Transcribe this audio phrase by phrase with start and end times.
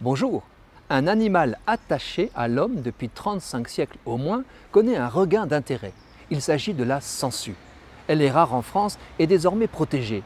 [0.00, 0.44] Bonjour
[0.90, 5.92] Un animal attaché à l'homme depuis 35 siècles au moins connaît un regain d'intérêt.
[6.30, 7.56] Il s'agit de la sangsue.
[8.06, 10.22] Elle est rare en France et désormais protégée.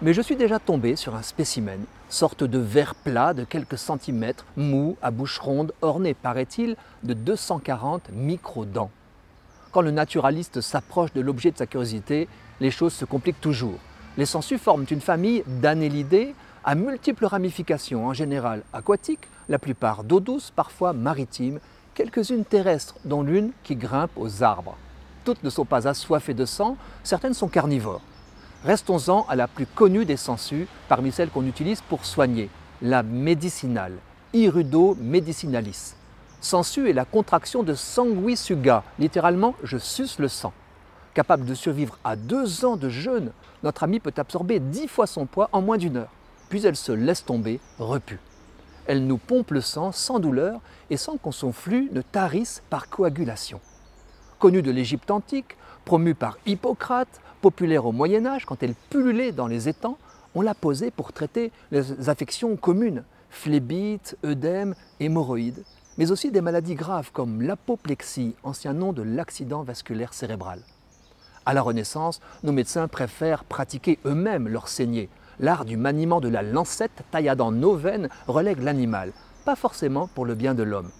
[0.00, 4.46] Mais je suis déjà tombé sur un spécimen, sorte de verre plat de quelques centimètres,
[4.56, 8.92] mou, à bouche ronde, orné, paraît-il, de 240 micro-dents.
[9.72, 12.28] Quand le naturaliste s'approche de l'objet de sa curiosité,
[12.60, 13.80] les choses se compliquent toujours.
[14.18, 16.36] Les sangsues forment une famille d'annélidés
[16.68, 21.60] à multiples ramifications, en général aquatiques, la plupart d'eau douce, parfois maritimes,
[21.94, 24.76] quelques-unes terrestres, dont l'une qui grimpe aux arbres.
[25.24, 28.00] Toutes ne sont pas assoiffées de sang, certaines sont carnivores.
[28.64, 32.50] Restons-en à la plus connue des sangsues, parmi celles qu'on utilise pour soigner,
[32.82, 33.94] la médicinale,
[34.32, 35.94] Irudo medicinalis.
[36.40, 40.52] Sangsue est la contraction de sanguisuga, littéralement je suce le sang.
[41.14, 43.30] Capable de survivre à deux ans de jeûne,
[43.62, 46.15] notre ami peut absorber dix fois son poids en moins d'une heure
[46.48, 48.20] puis elle se laisse tomber, repue.
[48.86, 52.88] Elle nous pompe le sang sans douleur et sans qu'on son flux ne tarisse par
[52.88, 53.60] coagulation.
[54.38, 59.46] Connue de l'Égypte antique, promue par Hippocrate, populaire au Moyen Âge quand elle pullulait dans
[59.46, 59.98] les étangs,
[60.34, 65.64] on l'a posée pour traiter les affections communes, phlébite, œdème, hémorroïdes,
[65.98, 70.60] mais aussi des maladies graves comme l'apoplexie, ancien nom de l'accident vasculaire cérébral.
[71.46, 75.08] À la Renaissance, nos médecins préfèrent pratiquer eux-mêmes leur saignée,
[75.40, 79.12] l'art du maniement de la lancette taillade en nos veines relègue l'animal,
[79.44, 80.90] pas forcément pour le bien de l'homme.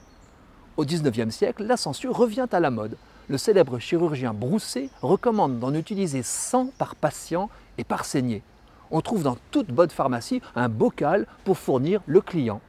[0.76, 2.96] Au XIXe siècle, la censure revient à la mode.
[3.28, 7.48] Le célèbre chirurgien Brousset recommande d'en utiliser 100 par patient
[7.78, 8.42] et par saignée.
[8.90, 12.60] On trouve dans toute bonne pharmacie un bocal pour fournir le client.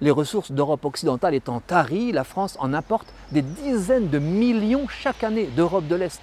[0.00, 5.24] Les ressources d'Europe occidentale étant taries, la France en importe des dizaines de millions chaque
[5.24, 6.20] année d'Europe de l'Est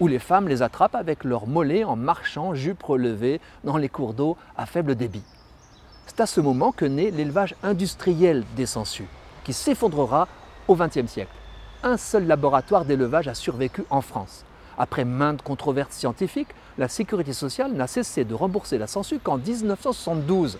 [0.00, 4.14] où les femmes les attrapent avec leurs mollets en marchant, jupes relevées, dans les cours
[4.14, 5.22] d'eau à faible débit.
[6.06, 9.08] C'est à ce moment que naît l'élevage industriel des sangsues,
[9.44, 10.28] qui s'effondrera
[10.68, 11.34] au XXe siècle.
[11.82, 14.44] Un seul laboratoire d'élevage a survécu en France.
[14.78, 20.58] Après maintes controverses scientifiques, la sécurité sociale n'a cessé de rembourser la sangsue qu'en 1972.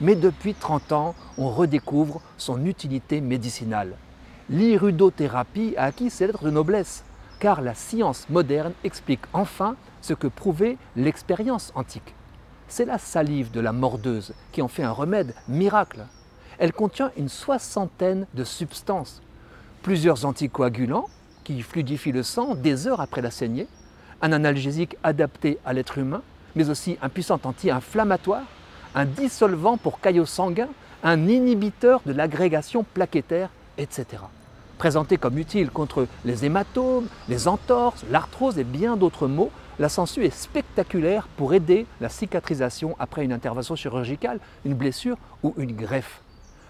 [0.00, 3.94] Mais depuis 30 ans, on redécouvre son utilité médicinale.
[4.50, 7.04] L'irudothérapie a acquis ses lettres de noblesse
[7.38, 12.14] car la science moderne explique enfin ce que prouvait l'expérience antique.
[12.68, 16.06] C'est la salive de la mordeuse qui en fait un remède miracle.
[16.58, 19.22] Elle contient une soixantaine de substances,
[19.82, 21.08] plusieurs anticoagulants
[21.44, 23.68] qui fluidifient le sang des heures après la saignée,
[24.22, 26.22] un analgésique adapté à l'être humain,
[26.56, 28.42] mais aussi un puissant anti-inflammatoire,
[28.94, 30.70] un dissolvant pour caillots sanguins,
[31.04, 34.22] un inhibiteur de l'agrégation plaquettaire, etc
[34.76, 40.24] présentée comme utile contre les hématomes, les entorses, l'arthrose et bien d'autres maux, la sangsue
[40.24, 46.22] est spectaculaire pour aider la cicatrisation après une intervention chirurgicale, une blessure ou une greffe.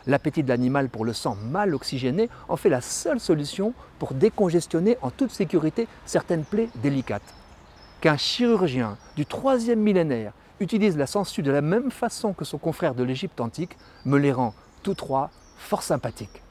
[0.06, 4.98] L'appétit de l'animal pour le sang mal oxygéné en fait la seule solution pour décongestionner
[5.02, 7.34] en toute sécurité certaines plaies délicates.
[8.00, 12.94] Qu'un chirurgien du troisième millénaire utilise la sangsue de la même façon que son confrère
[12.94, 16.42] de l'Égypte antique me les rend tous trois fort sympathiques.